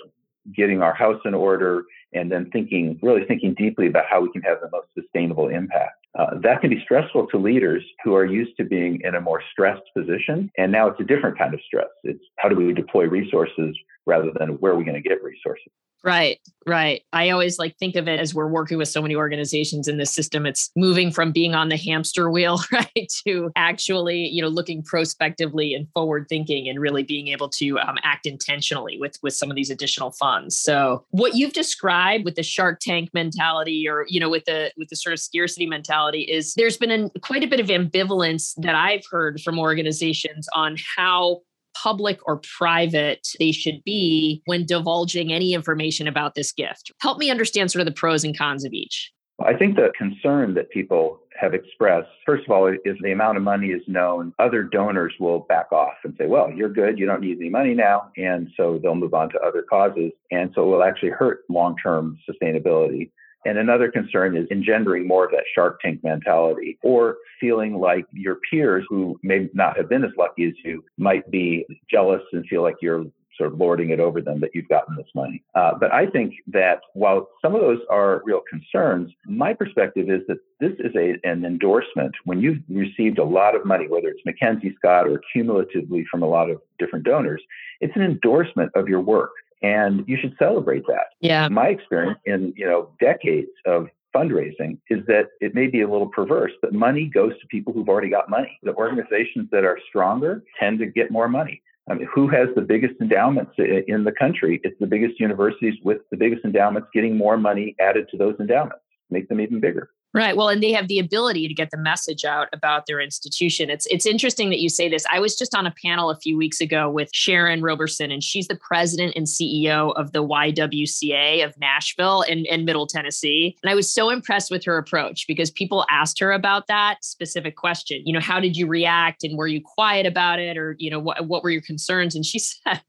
getting 0.55 0.81
our 0.81 0.93
house 0.93 1.21
in 1.25 1.33
order 1.33 1.83
and 2.13 2.31
then 2.31 2.49
thinking, 2.51 2.99
really 3.01 3.25
thinking 3.25 3.53
deeply 3.53 3.87
about 3.87 4.05
how 4.09 4.21
we 4.21 4.31
can 4.31 4.41
have 4.43 4.59
the 4.61 4.69
most 4.71 4.87
sustainable 4.97 5.49
impact. 5.49 6.05
Uh, 6.17 6.39
that 6.41 6.61
can 6.61 6.69
be 6.69 6.79
stressful 6.81 7.27
to 7.27 7.37
leaders 7.37 7.83
who 8.03 8.15
are 8.15 8.25
used 8.25 8.55
to 8.55 8.63
being 8.63 9.01
in 9.03 9.15
a 9.15 9.21
more 9.21 9.43
stressed 9.51 9.83
position. 9.95 10.49
And 10.57 10.71
now 10.71 10.87
it's 10.87 10.99
a 10.99 11.03
different 11.03 11.37
kind 11.37 11.53
of 11.53 11.59
stress. 11.65 11.89
It's 12.03 12.23
how 12.37 12.47
do 12.47 12.55
we 12.55 12.71
deploy 12.73 13.05
resources 13.05 13.75
rather 14.05 14.31
than 14.39 14.49
where 14.59 14.71
are 14.71 14.77
we 14.77 14.85
going 14.85 15.01
to 15.01 15.07
get 15.07 15.21
resources? 15.21 15.71
Right, 16.05 16.39
right. 16.67 17.01
I 17.13 17.31
always 17.31 17.57
like 17.57 17.77
think 17.79 17.95
of 17.95 18.07
it 18.07 18.19
as 18.19 18.35
we're 18.35 18.47
working 18.47 18.77
with 18.77 18.89
so 18.89 19.01
many 19.01 19.15
organizations 19.15 19.87
in 19.87 19.97
this 19.97 20.13
system. 20.13 20.45
It's 20.45 20.69
moving 20.75 21.11
from 21.11 21.31
being 21.31 21.55
on 21.55 21.69
the 21.69 21.77
hamster 21.77 22.29
wheel, 22.29 22.59
right, 22.71 23.11
to 23.25 23.51
actually, 23.55 24.27
you 24.27 24.39
know, 24.43 24.47
looking 24.47 24.83
prospectively 24.83 25.73
and 25.73 25.87
forward 25.93 26.27
thinking, 26.29 26.69
and 26.69 26.79
really 26.79 27.01
being 27.01 27.29
able 27.29 27.49
to 27.49 27.79
um, 27.79 27.97
act 28.03 28.27
intentionally 28.27 28.99
with 28.99 29.17
with 29.23 29.33
some 29.33 29.49
of 29.49 29.55
these 29.55 29.71
additional 29.71 30.11
funds. 30.11 30.55
So, 30.59 31.03
what 31.09 31.33
you've 31.33 31.53
described 31.53 32.23
with 32.23 32.35
the 32.35 32.43
Shark 32.43 32.81
Tank 32.81 33.09
mentality, 33.15 33.89
or 33.89 34.05
you 34.07 34.19
know, 34.19 34.29
with 34.29 34.45
the 34.45 34.71
with 34.77 34.89
the 34.89 34.95
sort 34.95 35.13
of 35.13 35.19
scarcity 35.19 35.65
mentality, 35.65 36.21
is 36.21 36.53
there's 36.53 36.77
been 36.77 36.91
a, 36.91 37.19
quite 37.21 37.43
a 37.43 37.47
bit 37.47 37.59
of 37.59 37.67
ambivalence 37.69 38.53
that 38.57 38.75
I've 38.75 39.05
heard 39.09 39.41
from 39.41 39.57
organizations 39.57 40.47
on 40.53 40.77
how 40.95 41.41
public 41.81 42.19
or 42.25 42.41
private 42.57 43.27
they 43.39 43.51
should 43.51 43.83
be 43.83 44.41
when 44.45 44.65
divulging 44.65 45.31
any 45.31 45.53
information 45.53 46.07
about 46.07 46.35
this 46.35 46.51
gift. 46.51 46.91
Help 47.01 47.17
me 47.17 47.29
understand 47.29 47.71
sort 47.71 47.81
of 47.81 47.85
the 47.85 47.91
pros 47.91 48.23
and 48.23 48.37
cons 48.37 48.65
of 48.65 48.73
each. 48.73 49.11
I 49.43 49.53
think 49.53 49.75
the 49.75 49.91
concern 49.97 50.53
that 50.53 50.69
people 50.69 51.19
have 51.39 51.53
expressed, 51.53 52.07
first 52.25 52.45
of 52.45 52.51
all, 52.51 52.67
is 52.67 52.95
the 53.01 53.11
amount 53.11 53.37
of 53.37 53.43
money 53.43 53.67
is 53.67 53.81
known, 53.85 54.33
other 54.39 54.63
donors 54.63 55.13
will 55.19 55.39
back 55.39 55.71
off 55.73 55.95
and 56.05 56.15
say, 56.17 56.27
well, 56.27 56.49
you're 56.49 56.69
good, 56.69 56.97
you 56.97 57.05
don't 57.05 57.19
need 57.19 57.37
any 57.39 57.49
money 57.49 57.73
now. 57.73 58.11
And 58.15 58.47
so 58.55 58.79
they'll 58.81 58.95
move 58.95 59.13
on 59.13 59.29
to 59.31 59.39
other 59.41 59.61
causes. 59.61 60.11
And 60.31 60.51
so 60.55 60.63
it 60.63 60.67
will 60.67 60.83
actually 60.83 61.09
hurt 61.09 61.41
long 61.49 61.75
term 61.83 62.17
sustainability. 62.29 63.11
And 63.45 63.57
another 63.57 63.91
concern 63.91 64.35
is 64.35 64.47
engendering 64.51 65.07
more 65.07 65.25
of 65.25 65.31
that 65.31 65.45
Shark 65.53 65.79
Tank 65.81 66.03
mentality 66.03 66.77
or 66.83 67.17
feeling 67.39 67.79
like 67.79 68.05
your 68.11 68.39
peers 68.49 68.85
who 68.89 69.19
may 69.23 69.49
not 69.53 69.77
have 69.77 69.87
been 69.87 70.03
as 70.03 70.11
lucky 70.17 70.45
as 70.45 70.53
you 70.63 70.83
might 70.97 71.29
be 71.29 71.65
jealous 71.89 72.21
and 72.33 72.45
feel 72.47 72.63
like 72.63 72.75
you're 72.81 73.05
sort 73.37 73.51
of 73.51 73.59
lording 73.59 73.89
it 73.89 73.99
over 73.99 74.21
them 74.21 74.39
that 74.39 74.51
you've 74.53 74.67
gotten 74.69 74.95
this 74.95 75.07
money. 75.13 75.43
Uh, 75.55 75.73
but 75.77 75.93
I 75.93 76.07
think 76.07 76.35
that 76.47 76.79
while 76.93 77.27
some 77.41 77.53
of 77.53 77.61
those 77.61 77.79
are 77.89 78.21
real 78.25 78.41
concerns, 78.49 79.11
my 79.25 79.53
perspective 79.53 80.09
is 80.09 80.21
that 80.27 80.37
this 80.59 80.71
is 80.79 80.95
a, 80.95 81.17
an 81.27 81.43
endorsement. 81.45 82.15
When 82.23 82.39
you've 82.39 82.59
received 82.69 83.19
a 83.19 83.23
lot 83.23 83.55
of 83.55 83.65
money, 83.65 83.87
whether 83.87 84.07
it's 84.07 84.25
Mackenzie 84.25 84.73
Scott 84.77 85.07
or 85.07 85.21
cumulatively 85.33 86.05
from 86.09 86.23
a 86.23 86.27
lot 86.27 86.49
of 86.49 86.61
different 86.79 87.05
donors, 87.05 87.41
it's 87.81 87.95
an 87.95 88.03
endorsement 88.03 88.71
of 88.75 88.87
your 88.87 89.01
work 89.01 89.31
and 89.61 90.03
you 90.07 90.17
should 90.19 90.35
celebrate 90.37 90.85
that. 90.87 91.07
Yeah. 91.19 91.47
My 91.47 91.67
experience 91.67 92.19
in, 92.25 92.53
you 92.55 92.65
know, 92.65 92.89
decades 92.99 93.49
of 93.65 93.87
fundraising 94.15 94.77
is 94.89 95.05
that 95.07 95.29
it 95.41 95.53
may 95.53 95.67
be 95.67 95.81
a 95.81 95.89
little 95.89 96.07
perverse, 96.07 96.51
but 96.61 96.73
money 96.73 97.05
goes 97.05 97.33
to 97.39 97.47
people 97.47 97.73
who've 97.73 97.89
already 97.89 98.09
got 98.09 98.29
money. 98.29 98.57
The 98.63 98.73
organizations 98.75 99.49
that 99.51 99.65
are 99.65 99.77
stronger 99.89 100.43
tend 100.59 100.79
to 100.79 100.85
get 100.85 101.11
more 101.11 101.27
money. 101.27 101.61
I 101.89 101.93
mean, 101.93 102.07
who 102.13 102.27
has 102.29 102.47
the 102.55 102.61
biggest 102.61 102.95
endowments 102.99 103.51
uh, 103.59 103.63
in 103.87 104.05
the 104.05 104.11
country? 104.11 104.59
It's 104.63 104.79
the 104.79 104.87
biggest 104.87 105.19
universities 105.19 105.75
with 105.83 105.99
the 106.09 106.17
biggest 106.17 106.43
endowments 106.43 106.87
getting 106.93 107.15
more 107.15 107.37
money 107.37 107.75
added 107.79 108.07
to 108.09 108.17
those 108.17 108.35
endowments, 108.39 108.81
make 109.11 109.29
them 109.29 109.39
even 109.39 109.59
bigger. 109.59 109.89
Right. 110.15 110.37
Well, 110.37 110.47
and 110.47 110.63
they 110.63 110.71
have 110.71 110.87
the 110.87 110.97
ability 110.97 111.45
to 111.49 111.53
get 111.53 111.71
the 111.71 111.77
message 111.77 112.23
out 112.23 112.47
about 112.53 112.85
their 112.85 113.01
institution. 113.01 113.69
It's 113.69 113.85
it's 113.87 114.05
interesting 114.05 114.49
that 114.49 114.61
you 114.61 114.69
say 114.69 114.87
this. 114.87 115.05
I 115.11 115.19
was 115.19 115.35
just 115.35 115.53
on 115.53 115.67
a 115.67 115.75
panel 115.83 116.09
a 116.09 116.15
few 116.15 116.37
weeks 116.37 116.61
ago 116.61 116.89
with 116.89 117.09
Sharon 117.11 117.61
Roberson, 117.61 118.11
and 118.11 118.23
she's 118.23 118.47
the 118.47 118.55
president 118.55 119.11
and 119.17 119.27
CEO 119.27 119.93
of 119.97 120.13
the 120.13 120.23
YWCA 120.23 121.43
of 121.43 121.59
Nashville 121.59 122.23
and, 122.29 122.47
and 122.47 122.63
Middle 122.63 122.87
Tennessee. 122.87 123.57
And 123.61 123.69
I 123.69 123.75
was 123.75 123.93
so 123.93 124.09
impressed 124.09 124.49
with 124.51 124.63
her 124.63 124.77
approach 124.77 125.27
because 125.27 125.51
people 125.51 125.85
asked 125.89 126.17
her 126.21 126.31
about 126.31 126.67
that 126.67 127.03
specific 127.03 127.57
question. 127.57 128.01
You 128.05 128.13
know, 128.13 128.21
how 128.21 128.39
did 128.39 128.55
you 128.55 128.67
react 128.67 129.25
and 129.25 129.37
were 129.37 129.47
you 129.47 129.59
quiet 129.61 130.05
about 130.05 130.39
it? 130.39 130.57
Or, 130.57 130.77
you 130.79 130.89
know, 130.89 130.99
what, 130.99 131.27
what 131.27 131.43
were 131.43 131.49
your 131.49 131.61
concerns? 131.61 132.15
And 132.15 132.25
she 132.25 132.39
said, 132.39 132.79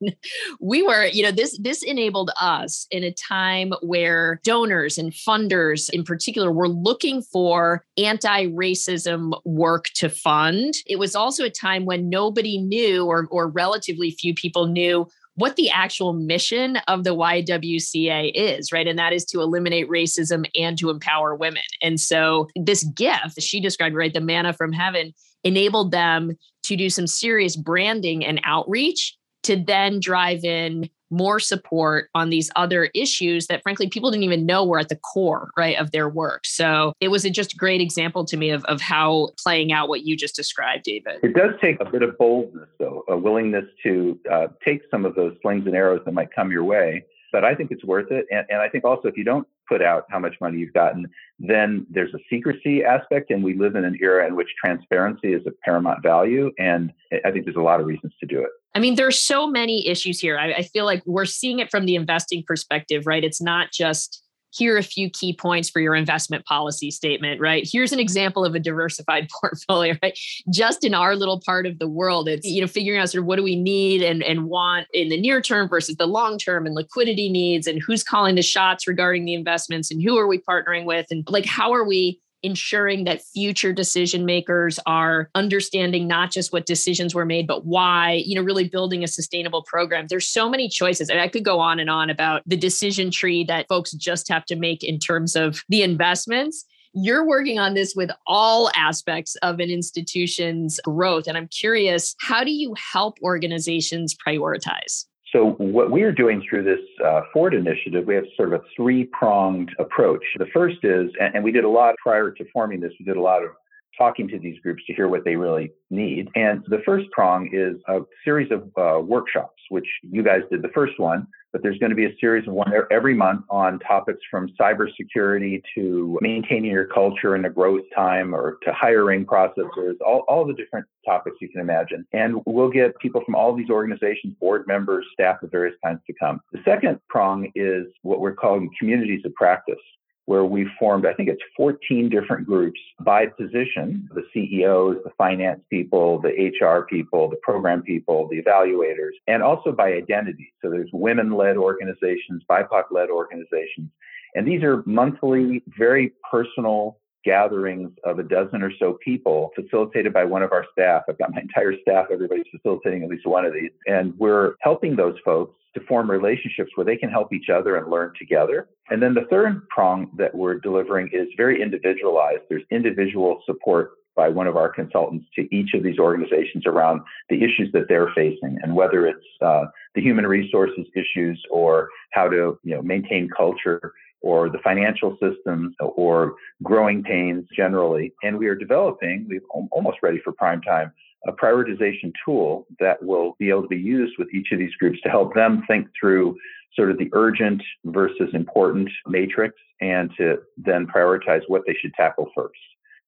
we 0.60 0.80
were, 0.80 1.06
you 1.06 1.24
know, 1.24 1.32
this 1.32 1.58
this 1.58 1.82
enabled 1.82 2.30
us 2.40 2.86
in 2.92 3.02
a 3.02 3.10
time 3.10 3.72
where 3.82 4.40
donors 4.44 4.96
and 4.96 5.12
funders 5.12 5.90
in 5.90 6.04
particular 6.04 6.52
were 6.52 6.68
looking 6.68 7.15
looking 7.16 7.28
for 7.32 7.84
anti 7.96 8.46
racism 8.46 9.32
work 9.44 9.86
to 9.94 10.08
fund. 10.08 10.74
It 10.86 10.98
was 10.98 11.14
also 11.14 11.44
a 11.44 11.50
time 11.50 11.84
when 11.84 12.08
nobody 12.08 12.58
knew, 12.58 13.06
or, 13.06 13.26
or 13.30 13.48
relatively 13.48 14.10
few 14.10 14.34
people 14.34 14.66
knew, 14.66 15.06
what 15.34 15.56
the 15.56 15.70
actual 15.70 16.14
mission 16.14 16.78
of 16.88 17.04
the 17.04 17.14
YWCA 17.14 18.32
is, 18.34 18.72
right? 18.72 18.86
And 18.86 18.98
that 18.98 19.12
is 19.12 19.24
to 19.26 19.40
eliminate 19.40 19.88
racism 19.88 20.46
and 20.58 20.78
to 20.78 20.88
empower 20.88 21.34
women. 21.34 21.62
And 21.82 22.00
so 22.00 22.48
this 22.56 22.84
gift, 22.84 23.34
that 23.34 23.44
she 23.44 23.60
described, 23.60 23.94
right, 23.94 24.14
the 24.14 24.20
manna 24.20 24.54
from 24.54 24.72
heaven, 24.72 25.12
enabled 25.44 25.90
them 25.90 26.32
to 26.64 26.76
do 26.76 26.88
some 26.88 27.06
serious 27.06 27.54
branding 27.54 28.24
and 28.24 28.40
outreach 28.44 29.14
to 29.42 29.56
then 29.56 30.00
drive 30.00 30.42
in 30.42 30.88
more 31.10 31.38
support 31.40 32.08
on 32.14 32.30
these 32.30 32.50
other 32.56 32.90
issues 32.94 33.46
that 33.46 33.62
frankly 33.62 33.88
people 33.88 34.10
didn't 34.10 34.24
even 34.24 34.46
know 34.46 34.64
were 34.64 34.78
at 34.78 34.88
the 34.88 34.96
core 34.96 35.50
right 35.56 35.78
of 35.78 35.90
their 35.90 36.08
work 36.08 36.44
so 36.44 36.92
it 37.00 37.08
was 37.08 37.24
a 37.24 37.30
just 37.30 37.54
a 37.54 37.56
great 37.56 37.80
example 37.80 38.24
to 38.24 38.36
me 38.36 38.50
of, 38.50 38.64
of 38.64 38.80
how 38.80 39.30
playing 39.42 39.72
out 39.72 39.88
what 39.88 40.02
you 40.04 40.16
just 40.16 40.34
described 40.34 40.84
david 40.84 41.18
it 41.22 41.34
does 41.34 41.50
take 41.60 41.80
a 41.80 41.90
bit 41.90 42.02
of 42.02 42.16
boldness 42.18 42.68
though 42.78 43.04
a 43.08 43.16
willingness 43.16 43.64
to 43.82 44.18
uh, 44.32 44.46
take 44.64 44.82
some 44.90 45.04
of 45.04 45.14
those 45.14 45.34
slings 45.42 45.66
and 45.66 45.74
arrows 45.74 46.00
that 46.04 46.12
might 46.12 46.34
come 46.34 46.50
your 46.50 46.64
way 46.64 47.04
but 47.36 47.44
I 47.44 47.54
think 47.54 47.70
it's 47.70 47.84
worth 47.84 48.10
it. 48.10 48.24
And, 48.30 48.46
and 48.48 48.62
I 48.62 48.68
think 48.70 48.84
also 48.84 49.08
if 49.08 49.16
you 49.18 49.22
don't 49.22 49.46
put 49.68 49.82
out 49.82 50.06
how 50.08 50.18
much 50.18 50.36
money 50.40 50.58
you've 50.58 50.72
gotten, 50.72 51.06
then 51.38 51.86
there's 51.90 52.14
a 52.14 52.18
secrecy 52.30 52.82
aspect. 52.82 53.30
And 53.30 53.44
we 53.44 53.52
live 53.52 53.76
in 53.76 53.84
an 53.84 53.98
era 54.00 54.26
in 54.26 54.36
which 54.36 54.48
transparency 54.58 55.34
is 55.34 55.46
of 55.46 55.52
paramount 55.60 56.02
value. 56.02 56.50
And 56.58 56.94
I 57.26 57.30
think 57.30 57.44
there's 57.44 57.56
a 57.56 57.60
lot 57.60 57.78
of 57.78 57.86
reasons 57.86 58.14
to 58.20 58.26
do 58.26 58.40
it. 58.40 58.48
I 58.76 58.78
mean, 58.78 58.96
there's 58.96 59.18
so 59.18 59.46
many 59.46 59.88
issues 59.88 60.20
here. 60.20 60.38
I, 60.38 60.52
I 60.52 60.62
feel 60.62 60.84
like 60.84 61.02
we're 61.06 61.24
seeing 61.24 61.60
it 61.60 61.70
from 61.70 61.86
the 61.86 61.94
investing 61.94 62.44
perspective, 62.46 63.06
right? 63.06 63.24
It's 63.24 63.40
not 63.40 63.72
just 63.72 64.22
here 64.50 64.74
are 64.74 64.78
a 64.78 64.82
few 64.82 65.08
key 65.08 65.32
points 65.32 65.70
for 65.70 65.80
your 65.80 65.94
investment 65.94 66.44
policy 66.44 66.90
statement, 66.90 67.40
right? 67.40 67.66
Here's 67.70 67.92
an 67.92 67.98
example 67.98 68.44
of 68.44 68.54
a 68.54 68.60
diversified 68.60 69.28
portfolio, 69.40 69.94
right? 70.02 70.18
Just 70.52 70.84
in 70.84 70.92
our 70.92 71.16
little 71.16 71.40
part 71.40 71.66
of 71.66 71.78
the 71.78 71.88
world, 71.88 72.28
it's, 72.28 72.46
you 72.46 72.60
know, 72.60 72.66
figuring 72.66 73.00
out 73.00 73.08
sort 73.08 73.22
of 73.22 73.26
what 73.26 73.36
do 73.36 73.42
we 73.42 73.56
need 73.56 74.02
and, 74.02 74.22
and 74.22 74.44
want 74.44 74.88
in 74.92 75.08
the 75.08 75.18
near 75.18 75.40
term 75.40 75.70
versus 75.70 75.96
the 75.96 76.06
long 76.06 76.36
term 76.36 76.66
and 76.66 76.74
liquidity 76.74 77.30
needs 77.30 77.66
and 77.66 77.80
who's 77.82 78.04
calling 78.04 78.34
the 78.34 78.42
shots 78.42 78.86
regarding 78.86 79.24
the 79.24 79.32
investments 79.32 79.90
and 79.90 80.02
who 80.02 80.18
are 80.18 80.26
we 80.26 80.38
partnering 80.38 80.84
with 80.84 81.06
and 81.10 81.26
like 81.30 81.46
how 81.46 81.72
are 81.72 81.84
we 81.84 82.20
ensuring 82.46 83.04
that 83.04 83.22
future 83.22 83.72
decision 83.72 84.24
makers 84.24 84.78
are 84.86 85.28
understanding 85.34 86.06
not 86.06 86.30
just 86.30 86.52
what 86.52 86.64
decisions 86.64 87.14
were 87.14 87.26
made 87.26 87.46
but 87.46 87.66
why 87.66 88.22
you 88.24 88.36
know 88.36 88.42
really 88.42 88.68
building 88.68 89.02
a 89.02 89.08
sustainable 89.08 89.62
program. 89.64 90.06
There's 90.08 90.28
so 90.28 90.48
many 90.48 90.68
choices 90.68 91.10
and 91.10 91.20
i 91.20 91.28
could 91.28 91.44
go 91.44 91.58
on 91.58 91.80
and 91.80 91.90
on 91.90 92.08
about 92.08 92.42
the 92.46 92.56
decision 92.56 93.10
tree 93.10 93.44
that 93.44 93.66
folks 93.68 93.92
just 93.92 94.28
have 94.28 94.46
to 94.46 94.56
make 94.56 94.84
in 94.84 94.98
terms 94.98 95.36
of 95.36 95.62
the 95.68 95.82
investments. 95.82 96.64
You're 96.94 97.26
working 97.26 97.58
on 97.58 97.74
this 97.74 97.94
with 97.94 98.10
all 98.26 98.70
aspects 98.74 99.36
of 99.42 99.60
an 99.60 99.70
institution's 99.70 100.80
growth 100.84 101.26
and 101.26 101.36
i'm 101.36 101.48
curious 101.48 102.14
how 102.20 102.44
do 102.44 102.52
you 102.52 102.74
help 102.92 103.18
organizations 103.22 104.16
prioritize 104.26 105.04
so 105.32 105.50
what 105.58 105.90
we 105.90 106.02
are 106.02 106.12
doing 106.12 106.42
through 106.48 106.64
this 106.64 106.80
uh, 107.04 107.22
Ford 107.32 107.52
initiative, 107.54 108.06
we 108.06 108.14
have 108.14 108.24
sort 108.36 108.52
of 108.52 108.60
a 108.60 108.64
three-pronged 108.76 109.70
approach. 109.78 110.22
The 110.38 110.46
first 110.52 110.78
is, 110.82 111.10
and, 111.20 111.42
we 111.42 111.50
did 111.50 111.64
a 111.64 111.68
lot 111.68 111.96
prior 112.02 112.30
to 112.30 112.44
forming 112.52 112.80
this, 112.80 112.92
we 112.98 113.04
did 113.04 113.16
a 113.16 113.20
lot 113.20 113.42
of 113.42 113.50
talking 113.98 114.28
to 114.28 114.38
these 114.38 114.58
groups 114.60 114.84
to 114.86 114.94
hear 114.94 115.08
what 115.08 115.24
they 115.24 115.36
really 115.36 115.72
need. 115.90 116.28
And 116.34 116.62
the 116.68 116.80
first 116.84 117.10
prong 117.10 117.50
is 117.52 117.76
a 117.88 118.00
series 118.24 118.50
of 118.52 118.70
uh, 118.76 119.00
workshops, 119.00 119.55
which 119.68 119.86
you 120.02 120.22
guys 120.22 120.42
did 120.50 120.62
the 120.62 120.68
first 120.68 120.98
one 120.98 121.26
but 121.56 121.62
there's 121.62 121.78
going 121.78 121.88
to 121.88 121.96
be 121.96 122.04
a 122.04 122.14
series 122.20 122.46
of 122.46 122.52
one 122.52 122.70
every 122.90 123.14
month 123.14 123.42
on 123.48 123.78
topics 123.78 124.20
from 124.30 124.46
cybersecurity 124.60 125.62
to 125.74 126.18
maintaining 126.20 126.70
your 126.70 126.84
culture 126.84 127.34
in 127.34 127.46
a 127.46 127.48
growth 127.48 127.80
time 127.94 128.34
or 128.34 128.58
to 128.62 128.74
hiring 128.74 129.24
processes, 129.24 129.96
all, 130.04 130.26
all 130.28 130.44
the 130.44 130.52
different 130.52 130.84
topics 131.06 131.36
you 131.40 131.48
can 131.48 131.62
imagine. 131.62 132.06
And 132.12 132.42
we'll 132.44 132.68
get 132.68 132.98
people 132.98 133.22
from 133.24 133.34
all 133.34 133.56
these 133.56 133.70
organizations, 133.70 134.34
board 134.38 134.66
members, 134.66 135.06
staff 135.14 135.42
of 135.42 135.50
various 135.50 135.74
kinds 135.82 136.00
to 136.06 136.12
come. 136.20 136.42
The 136.52 136.60
second 136.62 137.00
prong 137.08 137.50
is 137.54 137.86
what 138.02 138.20
we're 138.20 138.34
calling 138.34 138.68
communities 138.78 139.22
of 139.24 139.34
practice 139.34 139.80
where 140.26 140.44
we 140.44 140.68
formed, 140.78 141.06
I 141.06 141.14
think 141.14 141.28
it's 141.28 141.42
14 141.56 142.08
different 142.08 142.46
groups 142.46 142.80
by 143.00 143.26
position 143.26 144.08
the 144.12 144.24
CEOs, 144.34 144.98
the 145.04 145.10
finance 145.16 145.60
people, 145.70 146.20
the 146.20 146.52
HR 146.60 146.84
people, 146.86 147.30
the 147.30 147.38
program 147.42 147.82
people, 147.82 148.28
the 148.28 148.42
evaluators, 148.42 149.12
and 149.26 149.42
also 149.42 149.72
by 149.72 149.92
identity. 149.92 150.52
So 150.62 150.70
there's 150.70 150.90
women 150.92 151.32
led 151.32 151.56
organizations, 151.56 152.42
BIPOC 152.50 152.84
led 152.90 153.08
organizations. 153.08 153.90
And 154.34 154.46
these 154.46 154.62
are 154.62 154.82
monthly, 154.84 155.62
very 155.78 156.12
personal 156.30 156.98
gatherings 157.24 157.90
of 158.04 158.18
a 158.18 158.22
dozen 158.22 158.62
or 158.62 158.70
so 158.78 158.98
people 159.04 159.50
facilitated 159.54 160.12
by 160.12 160.24
one 160.24 160.42
of 160.42 160.52
our 160.52 160.64
staff. 160.72 161.02
I've 161.08 161.18
got 161.18 161.32
my 161.32 161.40
entire 161.40 161.74
staff, 161.80 162.06
everybody's 162.12 162.46
facilitating 162.50 163.02
at 163.02 163.10
least 163.10 163.26
one 163.26 163.44
of 163.44 163.52
these. 163.52 163.72
And 163.86 164.16
we're 164.18 164.54
helping 164.60 164.94
those 164.96 165.16
folks 165.24 165.54
to 165.76 165.86
form 165.86 166.10
relationships 166.10 166.70
where 166.74 166.84
they 166.84 166.96
can 166.96 167.10
help 167.10 167.32
each 167.32 167.50
other 167.50 167.76
and 167.76 167.90
learn 167.90 168.12
together. 168.18 168.68
And 168.88 169.02
then 169.02 169.14
the 169.14 169.26
third 169.30 169.68
prong 169.68 170.10
that 170.16 170.34
we're 170.34 170.58
delivering 170.58 171.10
is 171.12 171.28
very 171.36 171.62
individualized. 171.62 172.42
There's 172.48 172.64
individual 172.70 173.42
support 173.44 173.92
by 174.16 174.30
one 174.30 174.46
of 174.46 174.56
our 174.56 174.70
consultants 174.70 175.26
to 175.36 175.54
each 175.54 175.74
of 175.74 175.82
these 175.82 175.98
organizations 175.98 176.64
around 176.66 177.02
the 177.28 177.36
issues 177.36 177.70
that 177.74 177.86
they're 177.88 178.10
facing 178.14 178.58
and 178.62 178.74
whether 178.74 179.06
it's 179.06 179.26
uh, 179.42 179.66
the 179.94 180.00
human 180.00 180.26
resources 180.26 180.86
issues 180.94 181.40
or 181.50 181.90
how 182.12 182.26
to 182.26 182.58
you 182.64 182.74
know 182.74 182.80
maintain 182.82 183.28
culture 183.36 183.92
or 184.22 184.48
the 184.48 184.58
financial 184.64 185.16
systems 185.20 185.74
or 185.80 186.34
growing 186.62 187.02
pains 187.02 187.44
generally. 187.54 188.14
And 188.22 188.38
we 188.38 188.46
are 188.46 188.54
developing, 188.54 189.26
we've 189.28 189.42
almost 189.70 189.98
ready 190.02 190.18
for 190.24 190.32
prime 190.32 190.62
time, 190.62 190.90
a 191.26 191.32
prioritization 191.32 192.12
tool 192.24 192.66
that 192.80 193.02
will 193.02 193.36
be 193.38 193.48
able 193.48 193.62
to 193.62 193.68
be 193.68 193.76
used 193.76 194.14
with 194.18 194.32
each 194.32 194.48
of 194.52 194.58
these 194.58 194.74
groups 194.74 195.00
to 195.02 195.08
help 195.08 195.34
them 195.34 195.62
think 195.66 195.88
through 195.98 196.36
sort 196.74 196.90
of 196.90 196.98
the 196.98 197.10
urgent 197.12 197.62
versus 197.86 198.28
important 198.34 198.88
matrix 199.06 199.54
and 199.80 200.10
to 200.16 200.38
then 200.56 200.86
prioritize 200.86 201.42
what 201.48 201.62
they 201.66 201.74
should 201.80 201.94
tackle 201.94 202.30
first. 202.34 202.58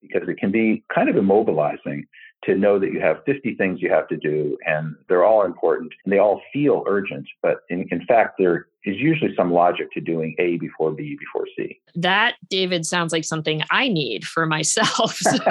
Because 0.00 0.28
it 0.28 0.38
can 0.38 0.52
be 0.52 0.84
kind 0.94 1.08
of 1.08 1.16
immobilizing 1.16 2.06
to 2.44 2.54
know 2.54 2.78
that 2.78 2.92
you 2.92 3.00
have 3.00 3.24
50 3.26 3.56
things 3.56 3.82
you 3.82 3.90
have 3.90 4.06
to 4.08 4.16
do 4.16 4.56
and 4.64 4.94
they're 5.08 5.24
all 5.24 5.44
important 5.44 5.92
and 6.04 6.12
they 6.12 6.18
all 6.18 6.40
feel 6.52 6.84
urgent, 6.86 7.26
but 7.42 7.62
in, 7.68 7.86
in 7.90 8.04
fact, 8.06 8.36
they're 8.38 8.68
is 8.84 8.96
usually 8.98 9.34
some 9.34 9.52
logic 9.52 9.90
to 9.92 10.00
doing 10.00 10.34
A 10.38 10.56
before 10.56 10.92
B 10.92 11.16
before 11.18 11.46
C. 11.56 11.80
That, 11.94 12.34
David, 12.48 12.86
sounds 12.86 13.12
like 13.12 13.24
something 13.24 13.62
I 13.70 13.88
need 13.88 14.24
for 14.24 14.46
myself. 14.46 15.18
So, 15.28 15.36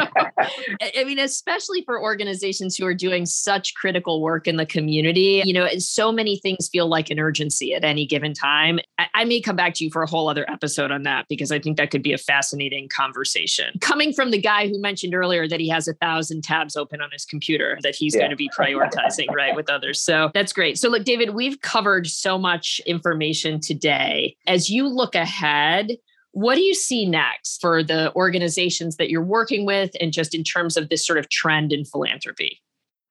I 0.97 1.03
mean, 1.03 1.19
especially 1.19 1.83
for 1.83 2.01
organizations 2.01 2.75
who 2.75 2.85
are 2.85 2.93
doing 2.93 3.25
such 3.25 3.75
critical 3.75 4.21
work 4.21 4.47
in 4.47 4.55
the 4.55 4.65
community. 4.65 5.43
You 5.45 5.53
know, 5.53 5.67
so 5.77 6.11
many 6.11 6.37
things 6.37 6.69
feel 6.69 6.87
like 6.87 7.11
an 7.11 7.19
urgency 7.19 7.75
at 7.75 7.83
any 7.83 8.05
given 8.05 8.33
time. 8.33 8.79
I, 8.97 9.07
I 9.13 9.25
may 9.25 9.41
come 9.41 9.55
back 9.55 9.75
to 9.75 9.83
you 9.83 9.91
for 9.91 10.01
a 10.01 10.07
whole 10.07 10.29
other 10.29 10.49
episode 10.49 10.89
on 10.89 11.03
that 11.03 11.27
because 11.29 11.51
I 11.51 11.59
think 11.59 11.77
that 11.77 11.91
could 11.91 12.01
be 12.01 12.13
a 12.13 12.17
fascinating 12.17 12.89
conversation. 12.89 13.77
Coming 13.81 14.13
from 14.13 14.31
the 14.31 14.41
guy 14.41 14.67
who 14.67 14.81
mentioned 14.81 15.13
earlier 15.13 15.47
that 15.47 15.59
he 15.59 15.69
has 15.69 15.87
a 15.87 15.93
thousand 15.93 16.43
tabs 16.43 16.75
open 16.75 17.01
on 17.01 17.09
his 17.11 17.25
computer 17.25 17.77
that 17.83 17.95
he's 17.95 18.15
yeah. 18.15 18.21
going 18.21 18.31
to 18.31 18.37
be 18.37 18.49
prioritizing, 18.57 19.27
right, 19.35 19.55
with 19.55 19.69
others. 19.69 20.01
So 20.01 20.31
that's 20.33 20.53
great. 20.53 20.79
So, 20.79 20.89
look, 20.89 21.03
David, 21.03 21.31
we've 21.31 21.61
covered 21.61 22.07
so 22.07 22.37
much 22.37 22.81
information 22.85 23.16
information 23.17 23.59
today. 23.59 24.35
As 24.45 24.69
you 24.69 24.87
look 24.87 25.15
ahead, 25.15 25.97
what 26.31 26.55
do 26.55 26.61
you 26.61 26.75
see 26.75 27.05
next 27.05 27.59
for 27.59 27.81
the 27.81 28.13
organizations 28.15 28.97
that 28.97 29.09
you're 29.09 29.23
working 29.23 29.65
with 29.65 29.91
and 29.99 30.13
just 30.13 30.35
in 30.35 30.43
terms 30.43 30.77
of 30.77 30.89
this 30.89 31.05
sort 31.05 31.17
of 31.17 31.29
trend 31.29 31.73
in 31.73 31.83
philanthropy? 31.83 32.61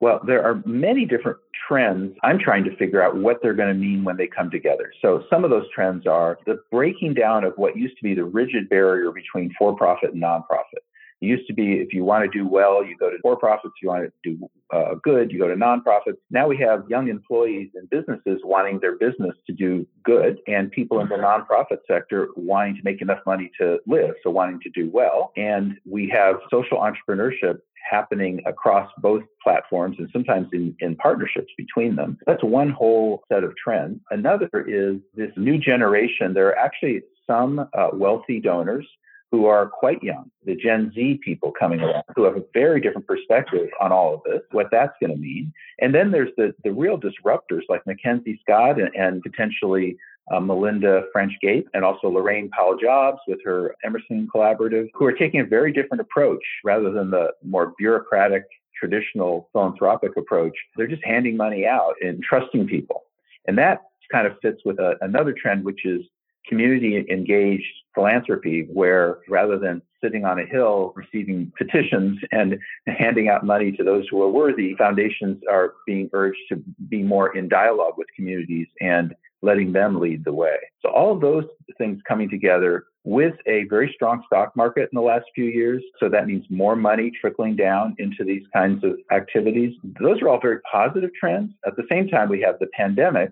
Well, 0.00 0.20
there 0.26 0.44
are 0.44 0.62
many 0.66 1.06
different 1.06 1.38
trends. 1.66 2.14
I'm 2.22 2.38
trying 2.38 2.64
to 2.64 2.76
figure 2.76 3.02
out 3.02 3.16
what 3.16 3.38
they're 3.42 3.54
going 3.54 3.72
to 3.72 3.74
mean 3.74 4.04
when 4.04 4.16
they 4.16 4.28
come 4.28 4.50
together. 4.50 4.92
So, 5.02 5.24
some 5.30 5.42
of 5.42 5.50
those 5.50 5.64
trends 5.74 6.06
are 6.06 6.38
the 6.46 6.58
breaking 6.70 7.14
down 7.14 7.44
of 7.44 7.54
what 7.56 7.76
used 7.76 7.96
to 7.96 8.04
be 8.04 8.14
the 8.14 8.24
rigid 8.24 8.68
barrier 8.68 9.10
between 9.10 9.52
for 9.58 9.74
profit 9.74 10.12
and 10.12 10.22
nonprofit. 10.22 10.84
It 11.20 11.26
used 11.26 11.46
to 11.46 11.54
be 11.54 11.74
if 11.74 11.92
you 11.92 12.04
want 12.04 12.30
to 12.30 12.38
do 12.38 12.46
well, 12.46 12.84
you 12.84 12.96
go 12.96 13.10
to 13.10 13.16
for 13.22 13.36
profits. 13.36 13.74
You 13.82 13.88
want 13.88 14.04
to 14.04 14.12
do 14.22 14.48
uh, 14.72 14.94
good, 15.02 15.30
you 15.30 15.38
go 15.38 15.48
to 15.48 15.54
nonprofits. 15.54 16.18
Now 16.30 16.48
we 16.48 16.56
have 16.58 16.84
young 16.88 17.08
employees 17.08 17.70
and 17.74 17.88
businesses 17.88 18.40
wanting 18.44 18.80
their 18.80 18.96
business 18.96 19.34
to 19.46 19.52
do 19.52 19.86
good, 20.04 20.38
and 20.46 20.70
people 20.70 21.00
in 21.00 21.08
the 21.08 21.16
nonprofit 21.16 21.78
sector 21.88 22.28
wanting 22.36 22.76
to 22.76 22.80
make 22.84 23.00
enough 23.00 23.20
money 23.26 23.50
to 23.60 23.78
live, 23.86 24.14
so 24.22 24.30
wanting 24.30 24.60
to 24.60 24.70
do 24.70 24.90
well. 24.90 25.32
And 25.36 25.74
we 25.88 26.08
have 26.14 26.36
social 26.50 26.78
entrepreneurship 26.78 27.58
happening 27.88 28.42
across 28.46 28.90
both 28.98 29.22
platforms 29.42 29.96
and 29.98 30.08
sometimes 30.12 30.48
in, 30.52 30.74
in 30.80 30.96
partnerships 30.96 31.52
between 31.56 31.94
them. 31.94 32.18
That's 32.26 32.42
one 32.42 32.70
whole 32.70 33.22
set 33.30 33.44
of 33.44 33.54
trends. 33.62 34.00
Another 34.10 34.48
is 34.66 34.96
this 35.14 35.30
new 35.36 35.58
generation. 35.58 36.34
There 36.34 36.48
are 36.48 36.58
actually 36.58 37.02
some 37.26 37.60
uh, 37.60 37.88
wealthy 37.92 38.40
donors 38.40 38.86
who 39.32 39.46
are 39.46 39.66
quite 39.66 40.02
young, 40.02 40.30
the 40.44 40.54
Gen 40.54 40.92
Z 40.94 41.20
people 41.24 41.52
coming 41.58 41.80
along, 41.80 42.02
who 42.14 42.24
have 42.24 42.36
a 42.36 42.44
very 42.54 42.80
different 42.80 43.06
perspective 43.06 43.68
on 43.80 43.92
all 43.92 44.14
of 44.14 44.20
this, 44.24 44.40
what 44.52 44.68
that's 44.70 44.94
going 45.00 45.12
to 45.12 45.18
mean. 45.18 45.52
And 45.80 45.94
then 45.94 46.10
there's 46.12 46.30
the, 46.36 46.54
the 46.64 46.72
real 46.72 46.98
disruptors 46.98 47.62
like 47.68 47.84
Mackenzie 47.86 48.38
Scott 48.42 48.80
and, 48.80 48.94
and 48.94 49.22
potentially 49.22 49.96
uh, 50.32 50.40
Melinda 50.40 51.04
French 51.12 51.32
Gates 51.40 51.68
and 51.74 51.84
also 51.84 52.08
Laurene 52.08 52.50
Powell 52.50 52.76
Jobs 52.76 53.18
with 53.26 53.38
her 53.44 53.74
Emerson 53.84 54.28
Collaborative, 54.32 54.88
who 54.94 55.04
are 55.04 55.12
taking 55.12 55.40
a 55.40 55.44
very 55.44 55.72
different 55.72 56.00
approach 56.00 56.42
rather 56.64 56.90
than 56.90 57.10
the 57.10 57.32
more 57.44 57.74
bureaucratic, 57.78 58.44
traditional 58.78 59.48
philanthropic 59.52 60.16
approach. 60.16 60.56
They're 60.76 60.86
just 60.86 61.04
handing 61.04 61.36
money 61.36 61.66
out 61.66 61.94
and 62.00 62.22
trusting 62.22 62.66
people. 62.66 63.04
And 63.46 63.56
that 63.58 63.82
kind 64.12 64.26
of 64.26 64.34
fits 64.40 64.60
with 64.64 64.78
a, 64.78 64.96
another 65.00 65.32
trend, 65.32 65.64
which 65.64 65.84
is 65.84 66.02
community 66.48 67.04
engaged 67.10 67.64
philanthropy 67.94 68.68
where 68.72 69.18
rather 69.28 69.58
than 69.58 69.82
sitting 70.02 70.24
on 70.24 70.38
a 70.38 70.46
hill 70.46 70.92
receiving 70.94 71.50
petitions 71.56 72.18
and 72.30 72.56
handing 72.86 73.28
out 73.28 73.44
money 73.44 73.72
to 73.72 73.82
those 73.82 74.04
who 74.10 74.22
are 74.22 74.30
worthy, 74.30 74.74
foundations 74.76 75.40
are 75.50 75.74
being 75.86 76.08
urged 76.12 76.38
to 76.50 76.62
be 76.88 77.02
more 77.02 77.36
in 77.36 77.48
dialogue 77.48 77.94
with 77.96 78.06
communities 78.14 78.66
and 78.80 79.14
letting 79.42 79.72
them 79.72 80.00
lead 80.00 80.24
the 80.24 80.32
way. 80.32 80.56
So 80.82 80.90
all 80.90 81.12
of 81.12 81.20
those 81.20 81.44
things 81.78 82.00
coming 82.06 82.28
together 82.28 82.84
with 83.04 83.34
a 83.46 83.64
very 83.70 83.92
strong 83.94 84.22
stock 84.26 84.54
market 84.56 84.88
in 84.92 84.96
the 84.96 85.00
last 85.00 85.24
few 85.34 85.44
years. 85.44 85.82
So 86.00 86.08
that 86.08 86.26
means 86.26 86.44
more 86.50 86.74
money 86.74 87.12
trickling 87.20 87.54
down 87.54 87.94
into 87.98 88.24
these 88.24 88.42
kinds 88.52 88.82
of 88.82 88.96
activities. 89.12 89.74
Those 90.00 90.20
are 90.20 90.28
all 90.28 90.40
very 90.40 90.58
positive 90.70 91.10
trends. 91.18 91.52
At 91.66 91.76
the 91.76 91.84
same 91.88 92.08
time, 92.08 92.28
we 92.28 92.40
have 92.40 92.58
the 92.58 92.66
pandemic, 92.76 93.30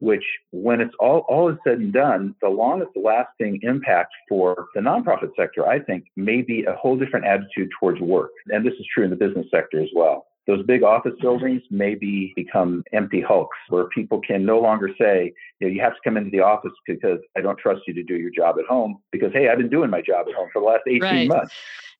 which 0.00 0.24
when 0.50 0.80
it's 0.80 0.94
all, 1.00 1.24
all 1.28 1.48
is 1.48 1.56
said 1.66 1.78
and 1.78 1.92
done, 1.92 2.34
the 2.42 2.48
longest 2.48 2.90
lasting 2.96 3.60
impact 3.62 4.12
for 4.28 4.66
the 4.74 4.80
nonprofit 4.80 5.30
sector, 5.36 5.66
I 5.66 5.80
think, 5.80 6.04
may 6.16 6.42
be 6.42 6.64
a 6.64 6.74
whole 6.74 6.96
different 6.96 7.26
attitude 7.26 7.70
towards 7.78 8.00
work. 8.00 8.30
And 8.48 8.64
this 8.64 8.74
is 8.74 8.86
true 8.92 9.04
in 9.04 9.10
the 9.10 9.16
business 9.16 9.46
sector 9.50 9.80
as 9.80 9.88
well. 9.94 10.26
Those 10.46 10.64
big 10.66 10.82
office 10.82 11.14
buildings 11.22 11.62
maybe 11.70 12.34
become 12.36 12.84
empty 12.92 13.22
hulks 13.22 13.56
where 13.70 13.86
people 13.86 14.20
can 14.20 14.44
no 14.44 14.60
longer 14.60 14.90
say, 15.00 15.32
you 15.58 15.66
know, 15.66 15.72
you 15.72 15.80
have 15.80 15.94
to 15.94 16.00
come 16.04 16.18
into 16.18 16.30
the 16.30 16.40
office 16.40 16.72
because 16.86 17.18
I 17.34 17.40
don't 17.40 17.58
trust 17.58 17.80
you 17.86 17.94
to 17.94 18.02
do 18.02 18.16
your 18.16 18.30
job 18.30 18.56
at 18.58 18.66
home 18.66 18.98
because, 19.10 19.32
hey, 19.32 19.48
I've 19.48 19.56
been 19.56 19.70
doing 19.70 19.88
my 19.88 20.02
job 20.02 20.26
at 20.28 20.34
home 20.34 20.50
for 20.52 20.60
the 20.60 20.66
last 20.66 20.82
18 20.86 21.00
right. 21.00 21.28
months. 21.28 21.54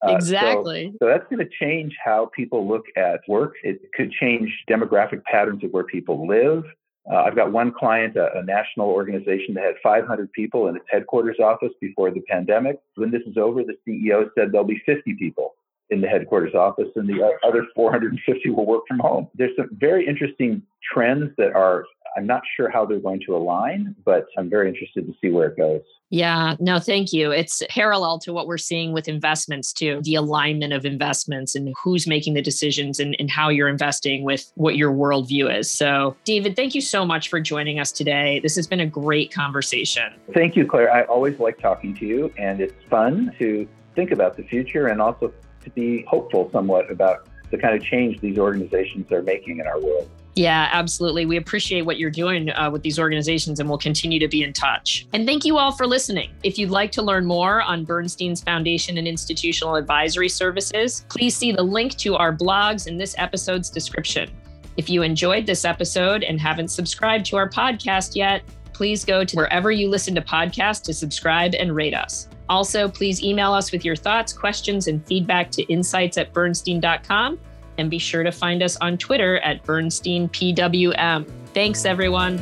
Uh, 0.06 0.14
exactly. 0.16 0.92
So, 0.92 1.06
so 1.06 1.06
that's 1.06 1.24
going 1.30 1.38
to 1.38 1.50
change 1.58 1.96
how 2.04 2.30
people 2.36 2.68
look 2.68 2.84
at 2.96 3.20
work. 3.28 3.54
It 3.62 3.80
could 3.94 4.12
change 4.12 4.50
demographic 4.68 5.24
patterns 5.24 5.64
of 5.64 5.70
where 5.70 5.84
people 5.84 6.26
live. 6.26 6.64
Uh, 7.10 7.16
I've 7.16 7.36
got 7.36 7.52
one 7.52 7.72
client, 7.72 8.16
a, 8.16 8.38
a, 8.38 8.42
national 8.42 8.88
organization 8.88 9.54
that 9.54 9.64
had 9.64 9.74
500 9.82 10.32
people 10.32 10.68
in 10.68 10.76
its 10.76 10.86
headquarters 10.90 11.36
office 11.38 11.72
before 11.80 12.10
the 12.10 12.22
pandemic. 12.22 12.80
When 12.94 13.10
this 13.10 13.20
is 13.26 13.36
over, 13.36 13.62
the 13.62 13.76
CEO 13.86 14.30
said 14.34 14.52
there'll 14.52 14.66
be 14.66 14.82
50 14.86 15.14
people 15.18 15.54
in 15.90 16.00
the 16.00 16.08
headquarters 16.08 16.54
office, 16.54 16.88
and 16.96 17.06
the 17.06 17.22
other 17.46 17.66
450 17.74 18.50
will 18.50 18.64
work 18.64 18.84
from 18.88 19.00
home. 19.00 19.28
There's 19.34 19.54
some 19.56 19.68
very 19.72 20.06
interesting 20.06 20.62
trends 20.92 21.30
that 21.36 21.54
are, 21.54 21.84
I'm 22.16 22.26
not 22.26 22.42
sure 22.56 22.70
how 22.70 22.86
they're 22.86 23.00
going 23.00 23.20
to 23.26 23.36
align, 23.36 23.94
but 24.04 24.26
I'm 24.38 24.48
very 24.48 24.68
interested 24.70 25.06
to 25.06 25.14
see 25.20 25.28
where 25.28 25.48
it 25.48 25.58
goes. 25.58 25.82
Yeah, 26.14 26.54
no, 26.60 26.78
thank 26.78 27.12
you. 27.12 27.32
It's 27.32 27.60
parallel 27.68 28.20
to 28.20 28.32
what 28.32 28.46
we're 28.46 28.56
seeing 28.56 28.92
with 28.92 29.08
investments 29.08 29.72
too, 29.72 30.00
the 30.04 30.14
alignment 30.14 30.72
of 30.72 30.86
investments 30.86 31.56
and 31.56 31.74
who's 31.82 32.06
making 32.06 32.34
the 32.34 32.40
decisions 32.40 33.00
and, 33.00 33.16
and 33.18 33.28
how 33.28 33.48
you're 33.48 33.66
investing 33.66 34.22
with 34.22 34.52
what 34.54 34.76
your 34.76 34.92
worldview 34.92 35.52
is. 35.52 35.68
So, 35.68 36.16
David, 36.22 36.54
thank 36.54 36.72
you 36.72 36.80
so 36.80 37.04
much 37.04 37.30
for 37.30 37.40
joining 37.40 37.80
us 37.80 37.90
today. 37.90 38.38
This 38.44 38.54
has 38.54 38.68
been 38.68 38.78
a 38.78 38.86
great 38.86 39.34
conversation. 39.34 40.12
Thank 40.32 40.54
you, 40.54 40.64
Claire. 40.68 40.92
I 40.92 41.02
always 41.06 41.40
like 41.40 41.58
talking 41.58 41.96
to 41.96 42.06
you, 42.06 42.32
and 42.38 42.60
it's 42.60 42.84
fun 42.88 43.34
to 43.40 43.66
think 43.96 44.12
about 44.12 44.36
the 44.36 44.44
future 44.44 44.86
and 44.86 45.02
also 45.02 45.32
to 45.64 45.70
be 45.70 46.04
hopeful 46.06 46.48
somewhat 46.52 46.92
about 46.92 47.28
the 47.50 47.58
kind 47.58 47.74
of 47.74 47.82
change 47.82 48.20
these 48.20 48.38
organizations 48.38 49.10
are 49.10 49.22
making 49.22 49.58
in 49.58 49.66
our 49.66 49.80
world. 49.80 50.08
Yeah, 50.34 50.68
absolutely. 50.72 51.26
We 51.26 51.36
appreciate 51.36 51.82
what 51.82 51.98
you're 51.98 52.10
doing 52.10 52.50
uh, 52.50 52.70
with 52.70 52.82
these 52.82 52.98
organizations 52.98 53.60
and 53.60 53.68
we'll 53.68 53.78
continue 53.78 54.18
to 54.18 54.28
be 54.28 54.42
in 54.42 54.52
touch. 54.52 55.06
And 55.12 55.26
thank 55.26 55.44
you 55.44 55.58
all 55.58 55.70
for 55.70 55.86
listening. 55.86 56.30
If 56.42 56.58
you'd 56.58 56.70
like 56.70 56.90
to 56.92 57.02
learn 57.02 57.24
more 57.24 57.62
on 57.62 57.84
Bernstein's 57.84 58.42
Foundation 58.42 58.98
and 58.98 59.06
Institutional 59.06 59.76
Advisory 59.76 60.28
Services, 60.28 61.06
please 61.08 61.36
see 61.36 61.52
the 61.52 61.62
link 61.62 61.96
to 61.98 62.16
our 62.16 62.34
blogs 62.34 62.88
in 62.88 62.96
this 62.96 63.14
episode's 63.16 63.70
description. 63.70 64.30
If 64.76 64.90
you 64.90 65.02
enjoyed 65.02 65.46
this 65.46 65.64
episode 65.64 66.24
and 66.24 66.40
haven't 66.40 66.68
subscribed 66.68 67.26
to 67.26 67.36
our 67.36 67.48
podcast 67.48 68.16
yet, 68.16 68.42
please 68.72 69.04
go 69.04 69.24
to 69.24 69.36
wherever 69.36 69.70
you 69.70 69.88
listen 69.88 70.16
to 70.16 70.20
podcasts 70.20 70.82
to 70.82 70.92
subscribe 70.92 71.54
and 71.54 71.76
rate 71.76 71.94
us. 71.94 72.28
Also, 72.48 72.88
please 72.88 73.22
email 73.22 73.52
us 73.52 73.70
with 73.70 73.84
your 73.84 73.96
thoughts, 73.96 74.32
questions, 74.32 74.88
and 74.88 75.06
feedback 75.06 75.50
to 75.52 75.62
insights 75.72 76.18
at 76.18 76.32
bernstein.com. 76.32 77.38
And 77.78 77.90
be 77.90 77.98
sure 77.98 78.22
to 78.22 78.32
find 78.32 78.62
us 78.62 78.76
on 78.80 78.98
Twitter 78.98 79.38
at 79.38 79.64
BernsteinPWM. 79.64 81.26
Thanks, 81.52 81.84
everyone. 81.84 82.40